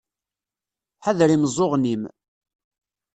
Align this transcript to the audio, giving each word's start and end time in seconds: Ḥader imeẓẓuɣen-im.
Ḥader 1.05 1.29
imeẓẓuɣen-im. 1.35 2.03